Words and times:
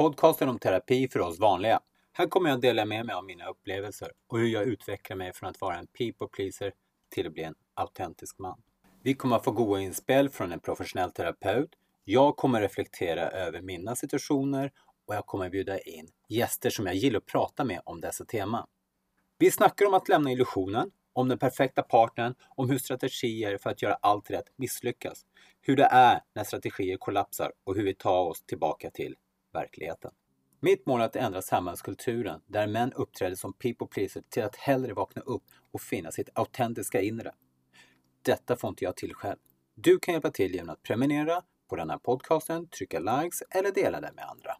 Podcasten 0.00 0.48
om 0.48 0.58
terapi 0.58 1.08
för 1.08 1.20
oss 1.20 1.38
vanliga. 1.38 1.80
Här 2.12 2.26
kommer 2.26 2.48
jag 2.48 2.56
att 2.56 2.62
dela 2.62 2.84
med 2.84 3.06
mig 3.06 3.14
av 3.14 3.24
mina 3.24 3.46
upplevelser 3.46 4.12
och 4.28 4.38
hur 4.38 4.46
jag 4.46 4.64
utvecklar 4.64 5.16
mig 5.16 5.32
från 5.32 5.50
att 5.50 5.60
vara 5.60 5.76
en 5.76 5.86
people 5.86 6.26
pleaser 6.32 6.72
till 7.10 7.26
att 7.26 7.32
bli 7.32 7.42
en 7.42 7.54
autentisk 7.74 8.38
man. 8.38 8.62
Vi 9.02 9.14
kommer 9.14 9.36
att 9.36 9.44
få 9.44 9.50
goda 9.50 9.80
inspel 9.80 10.28
från 10.28 10.52
en 10.52 10.60
professionell 10.60 11.12
terapeut. 11.12 11.70
Jag 12.04 12.36
kommer 12.36 12.60
reflektera 12.60 13.30
över 13.30 13.62
mina 13.62 13.96
situationer 13.96 14.72
och 15.06 15.14
jag 15.14 15.26
kommer 15.26 15.50
bjuda 15.50 15.78
in 15.78 16.08
gäster 16.28 16.70
som 16.70 16.86
jag 16.86 16.94
gillar 16.94 17.18
att 17.18 17.26
prata 17.26 17.64
med 17.64 17.80
om 17.84 18.00
dessa 18.00 18.24
teman. 18.24 18.66
Vi 19.38 19.50
snackar 19.50 19.86
om 19.86 19.94
att 19.94 20.08
lämna 20.08 20.32
illusionen, 20.32 20.90
om 21.12 21.28
den 21.28 21.38
perfekta 21.38 21.82
partnern, 21.82 22.34
om 22.48 22.70
hur 22.70 22.78
strategier 22.78 23.58
för 23.58 23.70
att 23.70 23.82
göra 23.82 23.94
allt 23.94 24.30
rätt 24.30 24.52
misslyckas, 24.56 25.26
hur 25.60 25.76
det 25.76 25.88
är 25.90 26.20
när 26.34 26.44
strategier 26.44 26.96
kollapsar 26.96 27.52
och 27.64 27.74
hur 27.74 27.84
vi 27.84 27.94
tar 27.94 28.20
oss 28.20 28.42
tillbaka 28.42 28.90
till 28.90 29.16
verkligheten. 29.52 30.10
Mitt 30.60 30.86
mål 30.86 31.00
är 31.00 31.04
att 31.04 31.16
ändra 31.16 31.42
samhällskulturen 31.42 32.40
där 32.46 32.66
män 32.66 32.92
uppträder 32.92 33.36
som 33.36 33.52
people 33.52 33.86
pleaser 33.86 34.22
till 34.28 34.42
att 34.42 34.56
hellre 34.56 34.94
vakna 34.94 35.22
upp 35.22 35.42
och 35.70 35.80
finna 35.80 36.12
sitt 36.12 36.28
autentiska 36.34 37.00
inre. 37.00 37.32
Detta 38.22 38.56
får 38.56 38.68
inte 38.68 38.84
jag 38.84 38.96
till 38.96 39.14
själv. 39.14 39.38
Du 39.74 39.98
kan 39.98 40.14
hjälpa 40.14 40.30
till 40.30 40.54
genom 40.54 40.70
att 40.70 40.82
prenumerera 40.82 41.42
på 41.68 41.76
den 41.76 41.90
här 41.90 41.98
podcasten, 41.98 42.68
trycka 42.68 42.98
likes 43.00 43.42
eller 43.50 43.72
dela 43.72 44.00
den 44.00 44.14
med 44.14 44.24
andra. 44.24 44.56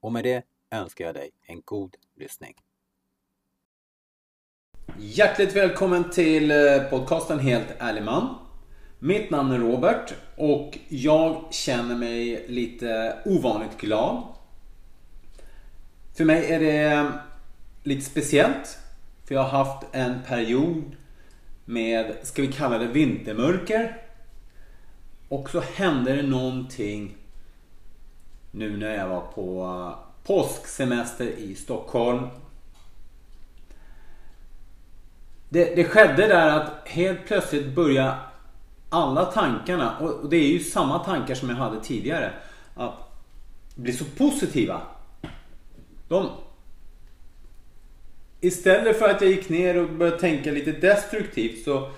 Och 0.00 0.12
med 0.12 0.24
det 0.24 0.44
önskar 0.70 1.04
jag 1.04 1.14
dig 1.14 1.30
en 1.42 1.62
god 1.64 1.96
lyssning. 2.16 2.54
Hjärtligt 4.98 5.56
välkommen 5.56 6.10
till 6.10 6.50
eh, 6.50 6.90
podcasten 6.90 7.38
Helt 7.38 7.76
ärlig 7.78 8.02
man. 8.04 8.43
Mitt 9.04 9.30
namn 9.30 9.52
är 9.52 9.58
Robert 9.58 10.14
och 10.36 10.78
jag 10.88 11.44
känner 11.50 11.96
mig 11.96 12.44
lite 12.48 13.16
ovanligt 13.24 13.80
glad. 13.80 14.22
För 16.16 16.24
mig 16.24 16.52
är 16.52 16.60
det 16.60 17.12
lite 17.82 18.02
speciellt. 18.02 18.78
För 19.24 19.34
jag 19.34 19.42
har 19.42 19.64
haft 19.64 19.86
en 19.92 20.22
period 20.26 20.82
med, 21.64 22.16
ska 22.22 22.42
vi 22.42 22.52
kalla 22.52 22.78
det 22.78 22.86
vintermörker. 22.86 24.02
Och 25.28 25.50
så 25.50 25.60
hände 25.60 26.16
det 26.16 26.22
någonting 26.22 27.16
nu 28.50 28.76
när 28.76 28.94
jag 28.94 29.08
var 29.08 29.20
på 29.20 29.94
påsksemester 30.24 31.26
i 31.26 31.54
Stockholm. 31.54 32.26
Det, 35.48 35.74
det 35.74 35.84
skedde 35.84 36.26
där 36.26 36.60
att 36.60 36.88
helt 36.88 37.26
plötsligt 37.26 37.74
började 37.74 38.14
alla 38.88 39.24
tankarna, 39.24 39.98
och 39.98 40.28
det 40.28 40.36
är 40.36 40.48
ju 40.48 40.60
samma 40.60 40.98
tankar 40.98 41.34
som 41.34 41.48
jag 41.48 41.56
hade 41.56 41.80
tidigare, 41.80 42.32
att 42.74 42.94
bli 43.74 43.92
så 43.92 44.04
positiva. 44.04 44.82
De... 46.08 46.30
Istället 48.40 48.98
för 48.98 49.08
att 49.08 49.20
jag 49.20 49.30
gick 49.30 49.48
ner 49.48 49.76
och 49.76 49.90
började 49.90 50.18
tänka 50.18 50.50
lite 50.50 50.72
destruktivt 50.72 51.64
så 51.64 51.90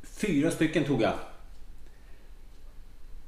fyra 0.02 0.50
stycken 0.50 0.84
tog 0.84 1.02
jag. 1.02 1.12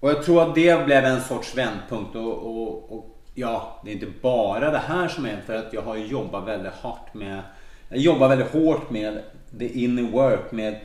Och 0.00 0.10
jag 0.10 0.22
tror 0.22 0.42
att 0.42 0.54
det 0.54 0.84
blev 0.84 1.04
en 1.04 1.20
sorts 1.20 1.56
vändpunkt 1.56 2.16
och, 2.16 2.32
och, 2.32 2.92
och 2.92 3.18
ja, 3.34 3.80
det 3.84 3.90
är 3.90 3.94
inte 3.94 4.12
bara 4.22 4.70
det 4.70 4.78
här 4.78 5.08
som 5.08 5.26
är 5.26 5.40
för 5.40 5.56
att 5.56 5.72
jag 5.72 5.82
har 5.82 5.96
jobbat 5.96 6.46
väldigt 6.46 6.72
hårt 6.72 7.14
med 7.14 7.42
jag 7.88 7.98
jobbar 7.98 8.28
väldigt 8.28 8.52
hårt 8.52 8.90
med 8.90 9.22
the 9.58 9.84
inner 9.84 10.02
work 10.02 10.52
med 10.52 10.80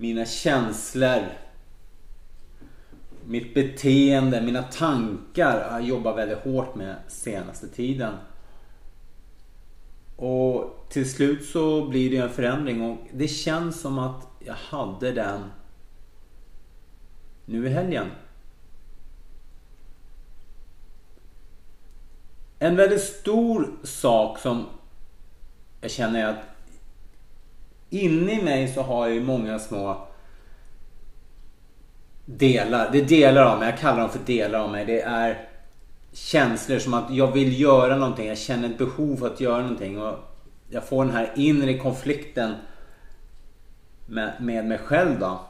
mina 0.00 0.24
känslor, 0.24 1.26
mitt 3.24 3.54
beteende, 3.54 4.40
mina 4.40 4.62
tankar 4.62 5.70
har 5.70 5.78
jag 5.78 5.88
jobbat 5.88 6.16
väldigt 6.16 6.38
hårt 6.38 6.74
med 6.74 6.96
senaste 7.08 7.68
tiden. 7.68 8.14
Och 10.16 10.86
till 10.88 11.12
slut 11.12 11.44
så 11.44 11.88
blir 11.88 12.10
det 12.10 12.16
en 12.16 12.30
förändring 12.30 12.82
och 12.82 12.98
det 13.12 13.28
känns 13.28 13.80
som 13.80 13.98
att 13.98 14.26
jag 14.38 14.54
hade 14.54 15.12
den 15.12 15.40
nu 17.44 17.66
i 17.66 17.70
helgen. 17.70 18.06
En 22.58 22.76
väldigt 22.76 23.02
stor 23.02 23.70
sak 23.82 24.38
som 24.38 24.66
jag 25.80 25.90
känner 25.90 26.26
att 26.26 26.57
inne 27.90 28.32
i 28.32 28.42
mig 28.42 28.68
så 28.68 28.82
har 28.82 29.06
jag 29.06 29.14
ju 29.14 29.22
många 29.22 29.58
små 29.58 30.08
delar. 32.24 32.88
Det 32.92 32.98
är 32.98 33.04
delar 33.04 33.42
av 33.42 33.58
mig. 33.58 33.70
Jag 33.70 33.78
kallar 33.78 34.00
dem 34.00 34.10
för 34.10 34.18
delar 34.26 34.58
av 34.58 34.70
mig. 34.70 34.84
Det 34.84 35.00
är 35.00 35.48
känslor 36.12 36.78
som 36.78 36.94
att 36.94 37.10
jag 37.10 37.32
vill 37.32 37.60
göra 37.60 37.96
någonting. 37.96 38.26
Jag 38.26 38.38
känner 38.38 38.68
ett 38.68 38.78
behov 38.78 39.24
att 39.24 39.40
göra 39.40 39.62
någonting. 39.62 40.02
Och 40.02 40.14
jag 40.70 40.84
får 40.84 41.04
den 41.04 41.14
här 41.14 41.32
inre 41.36 41.78
konflikten 41.78 42.54
med, 44.06 44.32
med 44.40 44.64
mig 44.64 44.78
själv 44.78 45.18
då. 45.18 45.40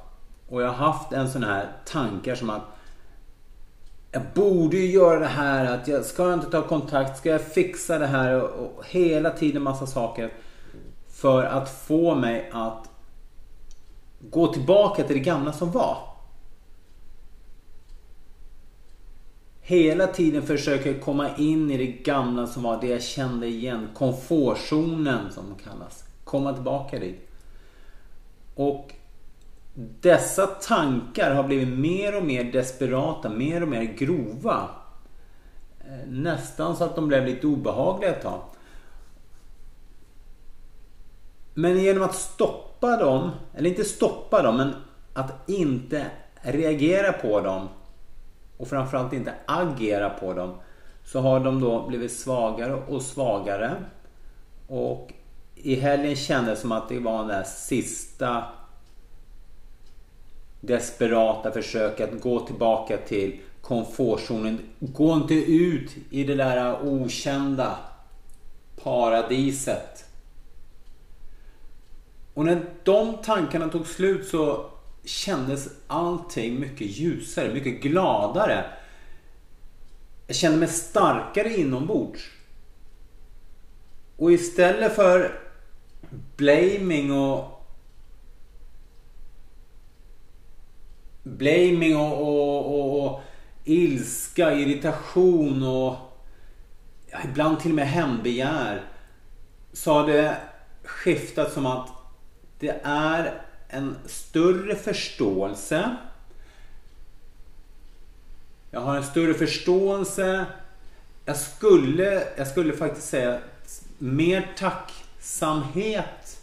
Och 0.49 0.62
jag 0.62 0.69
har 0.69 0.93
haft 0.93 1.12
en 1.12 1.31
sån 1.31 1.43
här 1.43 1.66
tankar 1.84 2.34
som 2.34 2.50
att 2.50 2.62
jag 4.12 4.22
borde 4.34 4.76
ju 4.76 4.91
göra 4.91 5.20
det 5.20 5.26
här. 5.26 5.65
Att 5.65 5.88
jag 5.88 6.05
ska 6.05 6.34
inte 6.34 6.50
ta 6.50 6.62
kontakt. 6.62 7.19
Ska 7.19 7.28
jag 7.28 7.43
fixa 7.43 7.99
det 7.99 8.06
här? 8.06 8.43
Och, 8.43 8.50
och 8.50 8.87
hela 8.87 9.31
tiden 9.31 9.62
massa 9.62 9.87
saker. 9.87 10.32
För 11.19 11.45
att 11.45 11.69
få 11.69 12.15
mig 12.15 12.51
att 12.53 12.91
gå 14.21 14.53
tillbaka 14.53 15.03
till 15.03 15.17
det 15.17 15.23
gamla 15.23 15.53
som 15.53 15.71
var. 15.71 15.99
Hela 19.61 20.06
tiden 20.06 20.43
försöker 20.43 20.93
jag 20.93 21.03
komma 21.03 21.37
in 21.37 21.71
i 21.71 21.77
det 21.77 21.87
gamla 21.87 22.47
som 22.47 22.62
var, 22.62 22.81
det 22.81 22.87
jag 22.87 23.03
kände 23.03 23.47
igen. 23.47 23.89
Komfortzonen 23.95 25.33
som 25.33 25.45
det 25.56 25.65
kallas. 25.65 26.05
Komma 26.25 26.53
tillbaka 26.53 26.99
dit. 26.99 27.29
Och 28.55 28.93
dessa 30.00 30.47
tankar 30.47 31.35
har 31.35 31.45
blivit 31.45 31.79
mer 31.79 32.17
och 32.17 32.25
mer 32.25 32.45
desperata, 32.45 33.29
mer 33.29 33.62
och 33.62 33.69
mer 33.69 33.83
grova. 33.83 34.69
Eh, 35.81 36.09
nästan 36.09 36.77
så 36.77 36.85
att 36.85 36.97
de 36.97 37.09
blev 37.09 37.27
lite 37.27 37.47
obehagliga 37.47 38.11
ett 38.11 38.23
tag. 38.23 38.41
Men 41.59 41.79
genom 41.79 42.03
att 42.03 42.15
stoppa 42.15 42.97
dem, 42.97 43.31
eller 43.55 43.71
inte 43.71 43.85
stoppa 43.85 44.43
dem, 44.43 44.57
men 44.57 44.75
att 45.13 45.49
inte 45.49 46.07
reagera 46.35 47.13
på 47.13 47.41
dem 47.41 47.69
och 48.57 48.69
framförallt 48.69 49.13
inte 49.13 49.35
agera 49.47 50.11
på 50.11 50.33
dem 50.35 50.55
så 51.05 51.21
har 51.21 51.41
de 51.41 51.61
då 51.61 51.89
blivit 51.89 52.13
svagare 52.13 52.75
och 52.75 53.03
svagare. 53.03 53.75
Och 54.67 55.13
i 55.55 55.75
helgen 55.75 56.17
kändes 56.17 56.59
det 56.59 56.61
som 56.61 56.73
att 56.73 56.89
det 56.89 56.99
var 56.99 57.19
den 57.19 57.29
där 57.29 57.45
sista 57.45 58.45
desperata 60.61 61.51
försök 61.51 62.01
att 62.01 62.21
gå 62.21 62.41
tillbaka 62.41 62.97
till 62.97 63.41
komfortzonen. 63.61 64.59
Gå 64.79 65.15
inte 65.15 65.35
ut 65.35 65.91
i 66.11 66.25
det 66.25 66.35
där 66.35 66.77
okända 66.83 67.79
paradiset. 68.82 70.07
Och 72.38 72.44
när 72.44 72.64
de 72.85 73.17
tankarna 73.23 73.69
tog 73.69 73.87
slut 73.87 74.29
så 74.29 74.70
kändes 75.05 75.69
allting 75.87 76.61
mycket 76.61 76.87
ljusare, 76.87 77.55
mycket 77.55 77.82
gladare. 77.82 78.64
Jag 80.26 80.37
kände 80.37 80.58
mig 80.58 80.69
starkare 80.69 81.56
inombords. 81.56 82.31
Och 84.17 84.32
istället 84.32 84.94
för 84.94 85.40
blaming 86.37 87.12
och 87.12 87.64
blaming 91.23 91.96
och, 91.96 92.12
och, 92.12 92.75
och, 92.75 93.05
och 93.05 93.20
ilska, 93.64 94.55
irritation 94.55 95.62
och 95.62 95.96
ja, 97.11 97.19
ibland 97.25 97.61
till 97.61 97.70
och 97.70 97.76
med 97.76 97.88
hämndbegär. 97.88 98.84
Så 99.73 99.93
har 99.93 100.06
det 100.06 100.37
skiftat 100.84 101.52
som 101.52 101.67
att 101.67 101.98
det 102.58 102.81
är 102.82 103.43
en 103.69 103.96
större 104.06 104.75
förståelse. 104.75 105.96
Jag 108.70 108.81
har 108.81 108.96
en 108.96 109.05
större 109.05 109.34
förståelse, 109.34 110.46
jag 111.25 111.37
skulle, 111.37 112.25
jag 112.37 112.49
skulle 112.49 112.72
faktiskt 112.72 113.08
säga 113.08 113.38
mer 113.99 114.52
tacksamhet 114.56 116.40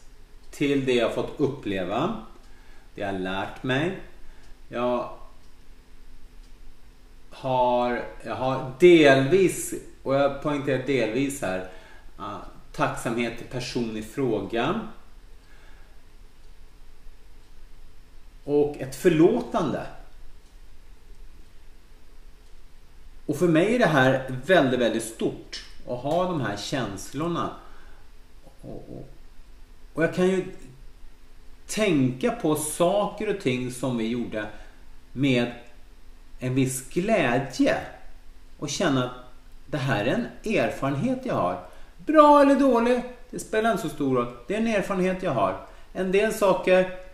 till 0.52 0.86
det 0.86 0.94
jag 0.94 1.14
fått 1.14 1.34
uppleva. 1.38 2.26
Det 2.96 3.02
jag 3.02 3.22
lärt 3.22 3.64
mig. 3.64 3.98
Jag 4.70 5.10
har, 7.30 8.04
jag 8.24 8.36
har 8.36 8.72
delvis, 8.80 9.74
och 10.04 10.16
jag 10.16 10.42
poängterar 10.42 10.84
delvis 10.88 11.42
här, 11.42 11.68
ah, 12.18 12.38
tacksamhet 12.72 13.38
till 13.38 13.48
person 13.48 13.98
i 13.98 14.04
fråga. 14.04 14.82
Och 18.46 18.76
ett 18.80 18.96
förlåtande. 18.96 19.86
Och 23.26 23.36
för 23.36 23.48
mig 23.48 23.76
är 23.76 23.80
det 23.80 23.86
här 23.86 24.40
väldigt, 24.46 24.80
väldigt 24.80 25.04
stort. 25.04 25.66
Att 25.88 26.00
ha 26.00 26.24
de 26.24 26.42
här 26.42 26.58
känslorna. 26.58 27.50
Och, 28.62 28.90
och, 28.90 29.08
och 29.94 30.04
jag 30.04 30.14
kan 30.14 30.28
ju 30.28 30.46
tänka 31.68 32.32
på 32.32 32.56
saker 32.56 33.36
och 33.36 33.42
ting 33.42 33.72
som 33.72 33.98
vi 33.98 34.08
gjorde 34.08 34.46
med 35.12 35.52
en 36.40 36.56
viss 36.56 36.90
glädje. 36.90 37.78
Och 38.60 38.70
känna 38.70 39.06
att 39.06 39.12
det 39.66 39.78
här 39.78 40.06
är 40.06 40.14
en 40.14 40.54
erfarenhet 40.54 41.20
jag 41.24 41.36
har. 41.36 41.60
Bra 41.98 42.42
eller 42.42 42.56
dålig, 42.56 43.02
det 43.30 43.40
spelar 43.40 43.72
inte 43.72 43.84
så 43.84 43.90
stor 43.90 44.16
roll. 44.16 44.36
Det 44.48 44.56
är 44.56 44.60
en 44.60 44.68
erfarenhet 44.68 45.24
jag 45.24 45.32
har. 45.32 45.68
En 45.94 46.12
del 46.12 46.34
saker 46.34 47.05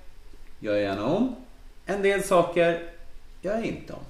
gör 0.62 0.74
jag 0.74 0.81
gärna 0.81 1.06
om. 1.06 1.36
En 1.86 2.02
del 2.02 2.24
saker 2.24 2.84
gör 3.42 3.56
jag 3.56 3.66
inte 3.66 3.94
om. 3.94 4.04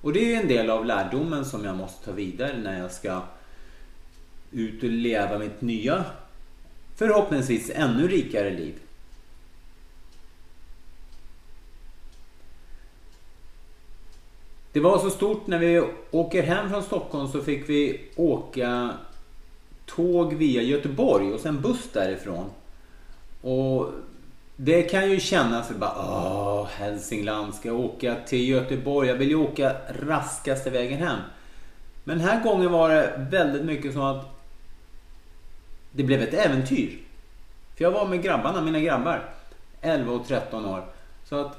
Och 0.00 0.12
det 0.12 0.34
är 0.34 0.40
en 0.40 0.48
del 0.48 0.70
av 0.70 0.86
lärdomen 0.86 1.44
som 1.44 1.64
jag 1.64 1.76
måste 1.76 2.04
ta 2.04 2.12
vidare 2.12 2.58
när 2.58 2.80
jag 2.80 2.92
ska 2.92 3.22
ut 4.50 4.82
och 4.82 4.88
leva 4.88 5.38
mitt 5.38 5.60
nya, 5.60 6.04
förhoppningsvis 6.96 7.70
ännu 7.74 8.08
rikare 8.08 8.50
liv. 8.50 8.74
Det 14.72 14.80
var 14.80 14.98
så 14.98 15.10
stort 15.10 15.46
när 15.46 15.58
vi 15.58 15.88
åker 16.10 16.42
hem 16.42 16.70
från 16.70 16.82
Stockholm 16.82 17.28
så 17.28 17.42
fick 17.42 17.68
vi 17.68 18.00
åka 18.16 18.90
tåg 19.86 20.34
via 20.34 20.62
Göteborg 20.62 21.32
och 21.32 21.40
sen 21.40 21.60
buss 21.60 21.88
därifrån. 21.92 22.50
Och 23.40 23.90
det 24.56 24.82
kan 24.82 25.10
ju 25.10 25.20
kännas 25.20 25.70
bara, 25.70 25.92
åh, 25.98 26.66
Hälsingland, 26.66 27.54
ska 27.54 27.68
jag 27.68 27.80
åka 27.80 28.16
till 28.26 28.48
Göteborg? 28.48 29.08
Jag 29.08 29.16
vill 29.16 29.28
ju 29.28 29.34
åka 29.34 29.76
raskaste 29.88 30.70
vägen 30.70 30.98
hem. 30.98 31.18
Men 32.04 32.18
den 32.18 32.28
här 32.28 32.42
gången 32.42 32.72
var 32.72 32.90
det 32.90 33.28
väldigt 33.30 33.64
mycket 33.64 33.92
som 33.92 34.02
att 34.02 34.34
det 35.92 36.02
blev 36.02 36.22
ett 36.22 36.34
äventyr. 36.34 36.98
För 37.76 37.84
jag 37.84 37.90
var 37.90 38.06
med 38.06 38.22
grabbarna, 38.22 38.60
mina 38.60 38.80
grabbar, 38.80 39.28
11 39.80 40.12
och 40.12 40.26
13 40.26 40.64
år. 40.64 40.84
Så 41.28 41.40
att 41.40 41.58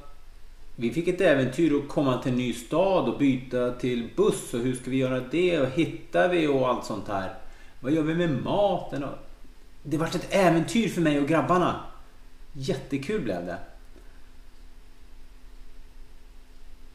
vi 0.76 0.92
fick 0.92 1.08
ett 1.08 1.22
äventyr 1.22 1.78
att 1.78 1.90
komma 1.90 2.22
till 2.22 2.32
en 2.32 2.38
ny 2.38 2.54
stad 2.54 3.10
och 3.10 3.20
byta 3.20 3.72
till 3.72 4.10
buss 4.16 4.54
och 4.54 4.60
hur 4.60 4.76
ska 4.76 4.92
vi 4.92 4.98
göra 4.98 5.20
det 5.20 5.60
och 5.60 5.70
hittar 5.70 6.30
vi 6.30 6.48
och 6.48 6.68
allt 6.70 6.86
sånt 6.86 7.08
här. 7.08 7.34
Vad 7.80 7.92
gör 7.92 8.02
vi 8.02 8.16
med 8.16 8.44
maten? 8.44 9.04
Och... 9.04 9.18
Det 9.84 9.98
vart 9.98 10.16
ett 10.16 10.28
äventyr 10.30 10.90
för 10.90 11.02
mig 11.02 11.20
och 11.20 11.28
grabbarna. 11.28 11.76
Jättekul 12.58 13.22
blev 13.22 13.46
det. 13.46 13.58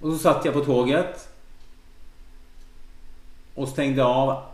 Och 0.00 0.12
så 0.12 0.18
satt 0.18 0.44
jag 0.44 0.54
på 0.54 0.64
tåget. 0.64 1.28
Och 3.54 3.68
stängde 3.68 4.04
av 4.04 4.44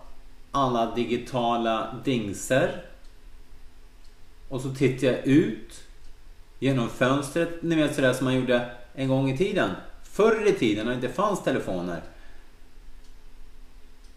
alla 0.51 0.95
digitala 0.95 2.01
dingser. 2.05 2.83
Och 4.49 4.61
så 4.61 4.75
tittade 4.75 5.13
jag 5.13 5.27
ut 5.27 5.85
genom 6.59 6.89
fönstret. 6.89 7.63
Ni 7.63 7.77
vet 7.77 7.95
sådär 7.95 8.13
som 8.13 8.25
man 8.25 8.35
gjorde 8.35 8.71
en 8.95 9.09
gång 9.09 9.31
i 9.31 9.39
tiden. 9.39 9.71
Förr 10.03 10.49
i 10.49 10.53
tiden 10.53 10.87
när 10.87 10.93
det 10.93 11.07
inte 11.07 11.17
fanns 11.17 11.45
telefoner. 11.45 12.03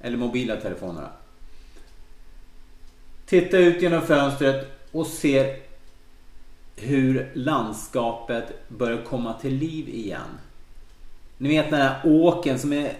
Eller 0.01 0.17
mobila 0.17 0.55
telefoner. 0.55 1.09
Titta 3.25 3.57
ut 3.57 3.81
genom 3.81 4.01
fönstret 4.01 4.67
och 4.91 5.07
ser 5.07 5.68
hur 6.81 7.31
landskapet 7.33 8.69
börjar 8.69 9.03
komma 9.03 9.33
till 9.33 9.55
liv 9.55 9.89
igen. 9.89 10.29
Ni 11.37 11.49
vet 11.49 11.69
den 11.69 11.81
här 11.81 12.01
åken 12.05 12.59
som 12.59 12.73
är 12.73 12.93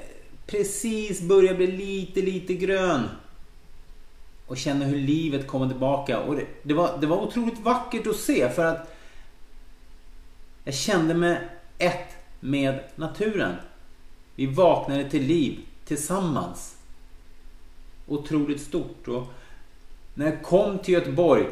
precis 0.46 1.22
börjar 1.22 1.54
bli 1.54 1.68
lite, 1.68 2.22
lite 2.22 2.54
grön. 2.54 3.10
Och 4.48 4.58
känner 4.58 4.86
hur 4.86 4.98
livet 4.98 5.48
kommer 5.48 5.68
tillbaka. 5.68 6.20
Och 6.20 6.36
det, 6.36 6.46
det, 6.64 6.74
var, 6.74 6.98
det 7.02 7.08
var 7.08 7.18
otroligt 7.18 7.60
vackert 7.60 8.08
att 8.08 8.16
se 8.16 8.50
för 8.50 8.66
att 8.66 8.96
jag 10.64 10.74
kände 10.74 11.14
mig 11.14 11.40
ett 11.78 12.08
med 12.40 12.80
naturen. 12.96 13.56
Vi 14.36 14.46
vaknade 14.46 15.10
till 15.10 15.24
liv 15.24 15.60
tillsammans. 15.86 16.76
Otroligt 18.08 18.62
stort. 18.62 19.08
Och 19.08 19.28
när 20.14 20.26
jag 20.26 20.44
kom 20.44 20.80
till 20.80 20.94
Göteborg 20.94 21.46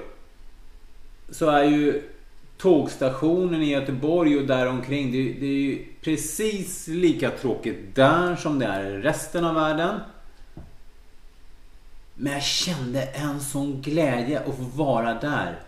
så 1.30 1.50
är 1.50 1.64
ju 1.64 2.10
tågstationen 2.58 3.62
i 3.62 3.72
Göteborg 3.72 4.38
och 4.38 4.48
däromkring. 4.48 5.12
Det, 5.12 5.34
det 5.34 5.46
är 5.46 5.62
ju 5.62 5.86
precis 6.02 6.88
lika 6.88 7.32
tråkigt 7.32 7.96
där 7.96 8.36
som 8.36 8.60
det 8.60 8.66
är 8.66 8.86
i 8.86 9.02
resten 9.02 9.46
av 9.46 9.56
världen. 9.56 10.00
Men 12.16 12.34
jag 12.34 12.44
kände 12.44 13.04
en 13.04 13.42
sån 13.42 13.82
glädje 13.82 14.40
att 14.40 14.56
få 14.56 14.64
vara 14.64 15.14
där. 15.14 15.60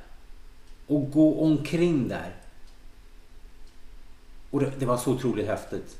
Och 0.87 1.11
gå 1.11 1.41
omkring 1.41 2.07
där. 2.07 2.35
Och 4.49 4.59
det, 4.59 4.71
det 4.79 4.85
var 4.85 4.97
så 4.97 5.11
otroligt 5.11 5.47
häftigt. 5.47 5.97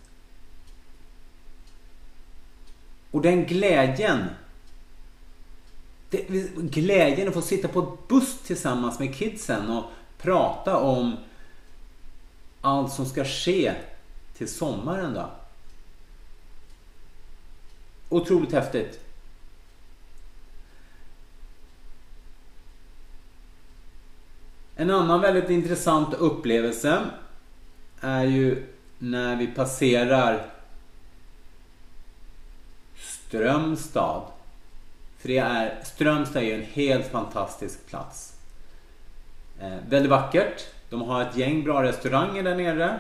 Och 3.12 3.22
den 3.22 3.46
glädjen. 3.46 4.26
Det, 6.10 6.18
glädjen 6.56 7.28
att 7.28 7.34
få 7.34 7.42
sitta 7.42 7.68
på 7.68 7.80
ett 7.80 8.08
buss 8.08 8.40
tillsammans 8.44 9.00
med 9.00 9.16
kidsen 9.16 9.70
och 9.70 9.84
prata 10.22 10.78
om 10.78 11.18
allt 12.62 12.94
som 12.94 13.06
ska 13.06 13.26
ske 13.26 13.74
till 14.34 14.48
sommaren 14.48 15.14
då. 15.14 15.30
Otroligt 18.10 18.52
häftigt. 18.52 19.00
En 24.76 24.90
annan 24.90 25.22
väldigt 25.22 25.50
intressant 25.50 26.14
upplevelse 26.14 27.06
är 28.02 28.24
ju 28.24 28.68
när 28.98 29.36
vi 29.36 29.48
passerar 29.48 30.46
Strömstad. 32.98 34.24
För 35.18 35.28
det 35.28 35.38
är, 35.38 35.84
Strömstad 35.84 36.44
är 36.44 36.46
ju 36.46 36.54
en 36.54 36.72
helt 36.72 37.08
fantastisk 37.08 37.88
plats. 37.88 38.39
Eh, 39.62 39.78
väldigt 39.90 40.10
vackert. 40.10 40.66
De 40.90 41.02
har 41.02 41.22
ett 41.22 41.38
gäng 41.38 41.64
bra 41.64 41.84
restauranger 41.84 42.44
där 42.44 42.56
nere. 42.56 43.00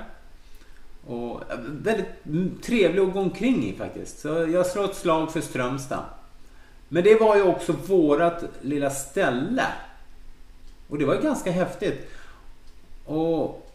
Och 1.07 1.51
eh, 1.51 1.57
väldigt 1.59 2.63
trevlig 2.63 3.01
att 3.01 3.13
gå 3.13 3.19
omkring 3.19 3.63
i 3.65 3.73
faktiskt. 3.73 4.19
Så 4.19 4.27
jag 4.27 4.65
slår 4.65 4.85
ett 4.85 4.95
slag 4.95 5.31
för 5.33 5.41
Strömstad. 5.41 6.03
Men 6.87 7.03
det 7.03 7.19
var 7.19 7.35
ju 7.35 7.43
också 7.43 7.71
vårat 7.71 8.43
lilla 8.61 8.89
ställe. 8.89 9.65
Och 10.87 10.97
det 10.97 11.05
var 11.05 11.15
ju 11.15 11.21
ganska 11.21 11.51
häftigt. 11.51 12.11
Och 13.05 13.69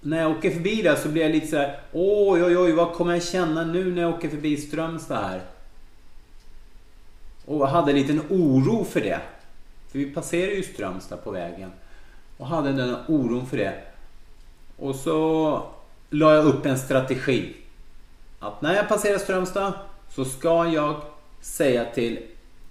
när 0.00 0.20
jag 0.20 0.30
åker 0.30 0.50
förbi 0.50 0.82
där 0.82 0.96
så 0.96 1.08
blir 1.08 1.22
jag 1.22 1.32
lite 1.32 1.46
så 1.46 1.56
här. 1.56 1.80
Oj, 1.92 2.44
oj, 2.44 2.58
oj, 2.58 2.72
vad 2.72 2.92
kommer 2.92 3.12
jag 3.12 3.22
känna 3.22 3.64
nu 3.64 3.94
när 3.94 4.02
jag 4.02 4.14
åker 4.14 4.28
förbi 4.28 4.56
Strömstad 4.56 5.18
här? 5.18 5.40
Och 7.46 7.68
hade 7.68 7.92
en 7.92 7.98
liten 7.98 8.20
oro 8.30 8.84
för 8.84 9.00
det. 9.00 9.20
För 9.90 9.98
vi 9.98 10.14
passerar 10.14 10.50
ju 10.50 10.62
Strömstad 10.62 11.24
på 11.24 11.30
vägen. 11.30 11.70
Och 12.42 12.48
hade 12.48 12.72
den 12.72 12.96
oron 13.08 13.46
för 13.46 13.56
det. 13.56 13.74
Och 14.76 14.94
så 14.94 15.62
la 16.10 16.34
jag 16.34 16.44
upp 16.44 16.66
en 16.66 16.78
strategi. 16.78 17.56
Att 18.38 18.62
när 18.62 18.74
jag 18.74 18.88
passerar 18.88 19.18
Strömstad 19.18 19.72
så 20.08 20.24
ska 20.24 20.66
jag 20.66 21.00
säga 21.40 21.84
till 21.94 22.18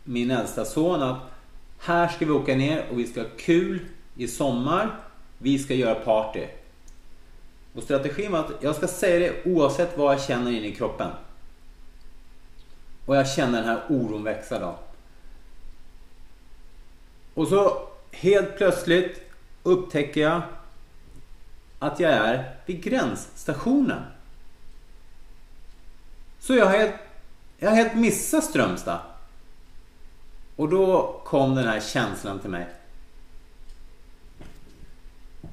min 0.04 0.32
äldsta 0.32 0.66
son 0.66 1.02
att 1.02 1.18
här 1.80 2.08
ska 2.08 2.26
vi 2.26 2.32
åka 2.32 2.56
ner 2.56 2.86
och 2.92 3.00
vi 3.00 3.08
ska 3.08 3.22
ha 3.22 3.28
kul 3.38 3.80
i 4.16 4.28
sommar. 4.28 4.96
Vi 5.38 5.60
ska 5.60 5.74
göra 5.74 5.96
party. 5.96 6.46
Och 7.76 7.84
strategin 7.84 8.32
var 8.32 8.40
att 8.40 8.52
jag 8.64 8.76
ska 8.76 8.88
säga 8.88 9.20
det 9.20 9.52
oavsett 9.52 9.98
vad 9.98 10.14
jag 10.14 10.22
känner 10.22 10.52
in 10.52 10.64
i 10.64 10.76
kroppen. 10.76 11.10
Och 13.06 13.16
jag 13.16 13.30
känner 13.30 13.60
den 13.60 13.70
här 13.70 13.82
oron 13.90 14.24
växa 14.24 14.60
då. 14.60 14.76
Och 17.34 17.48
så 17.48 17.88
helt 18.12 18.58
plötsligt 18.58 19.31
upptäcker 19.64 20.22
jag 20.22 20.42
att 21.80 22.00
jag 22.00 22.12
är 22.12 22.56
vid 22.66 22.84
gränsstationen. 22.84 24.04
Så 26.40 26.56
jag 26.56 26.70
helt, 26.70 26.96
Jag 27.60 27.70
har 27.70 27.76
helt 27.76 27.96
missat 27.96 28.44
Strömstad. 28.44 29.00
Och 30.56 30.70
då 30.70 31.22
kom 31.26 31.56
den 31.56 31.68
här 31.68 31.80
känslan 31.80 32.40
till 32.40 32.50
mig. 32.50 32.68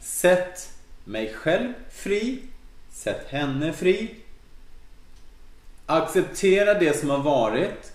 Sätt 0.01 0.73
mig 1.05 1.35
själv 1.35 1.73
fri. 1.91 2.43
Sätt 2.93 3.27
henne 3.29 3.73
fri. 3.73 4.15
Acceptera 5.87 6.75
det 6.75 7.01
som 7.01 7.11
har 7.11 7.23
varit. 7.23 7.93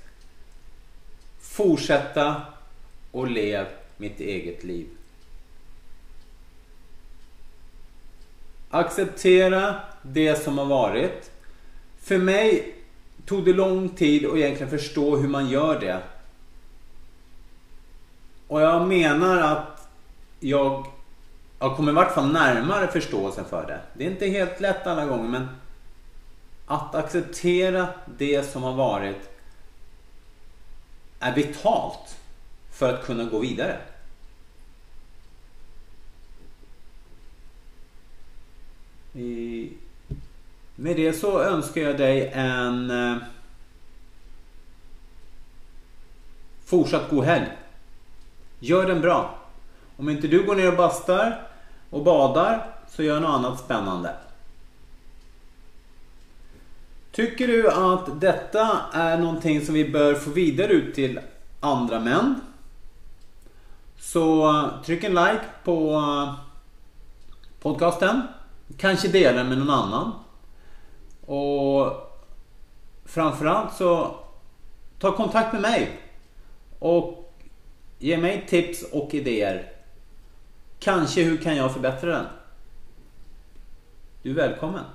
Fortsätta 1.41 2.41
och 3.11 3.27
lev 3.27 3.67
mitt 3.97 4.19
eget 4.19 4.63
liv. 4.63 4.87
Acceptera 8.73 9.75
det 10.01 10.43
som 10.43 10.57
har 10.57 10.65
varit. 10.65 11.31
För 12.01 12.17
mig 12.17 12.75
tog 13.25 13.45
det 13.45 13.53
lång 13.53 13.89
tid 13.89 14.25
att 14.25 14.37
egentligen 14.37 14.69
förstå 14.69 15.17
hur 15.17 15.27
man 15.27 15.49
gör 15.49 15.79
det. 15.79 15.99
Och 18.47 18.61
jag 18.61 18.87
menar 18.87 19.41
att 19.41 19.87
jag 20.39 20.85
jag 21.59 21.75
kommer 21.75 21.91
i 21.91 21.95
vart 21.95 22.13
fall 22.13 22.31
närmare 22.31 22.87
förståelsen 22.87 23.45
för 23.45 23.67
det. 23.67 23.79
Det 23.93 24.05
är 24.05 24.11
inte 24.11 24.27
helt 24.27 24.59
lätt 24.59 24.87
alla 24.87 25.05
gånger 25.05 25.29
men 25.29 25.47
att 26.65 26.95
acceptera 26.95 27.87
det 28.17 28.51
som 28.51 28.63
har 28.63 28.73
varit 28.73 29.29
är 31.19 31.35
vitalt 31.35 32.17
för 32.71 32.93
att 32.93 33.05
kunna 33.05 33.23
gå 33.23 33.39
vidare. 33.39 33.77
Med 39.13 40.95
det 40.95 41.13
så 41.13 41.39
önskar 41.39 41.81
jag 41.81 41.97
dig 41.97 42.31
en 42.33 42.89
eh, 42.89 43.17
fortsatt 46.65 47.09
god 47.09 47.23
helg. 47.25 47.47
Gör 48.59 48.87
den 48.87 49.01
bra. 49.01 49.39
Om 49.97 50.09
inte 50.09 50.27
du 50.27 50.43
går 50.43 50.55
ner 50.55 50.71
och 50.71 50.77
bastar 50.77 51.47
och 51.89 52.03
badar 52.03 52.65
så 52.89 53.03
gör 53.03 53.19
något 53.19 53.29
annat 53.29 53.59
spännande. 53.59 54.15
Tycker 57.11 57.47
du 57.47 57.71
att 57.71 58.21
detta 58.21 58.81
är 58.93 59.17
någonting 59.17 59.65
som 59.65 59.73
vi 59.73 59.89
bör 59.89 60.13
få 60.13 60.29
vidare 60.29 60.73
ut 60.73 60.95
till 60.95 61.19
andra 61.59 61.99
män? 61.99 62.41
Så 63.99 64.69
tryck 64.85 65.03
en 65.03 65.15
like 65.15 65.45
på 65.63 65.93
eh, 65.93 66.33
podcasten. 67.61 68.21
Kanske 68.77 69.07
dela 69.07 69.37
den 69.37 69.49
med 69.49 69.57
någon 69.57 69.69
annan. 69.69 70.11
Och 71.25 71.91
framförallt 73.05 73.73
så 73.73 74.15
ta 74.99 75.15
kontakt 75.15 75.53
med 75.53 75.61
mig. 75.61 75.99
Och 76.79 77.33
ge 77.99 78.17
mig 78.17 78.45
tips 78.49 78.83
och 78.91 79.13
idéer. 79.13 79.71
Kanske 80.79 81.23
hur 81.23 81.37
kan 81.37 81.55
jag 81.55 81.73
förbättra 81.73 82.09
den? 82.09 82.25
Du 84.21 84.29
är 84.29 84.35
välkommen. 84.35 84.85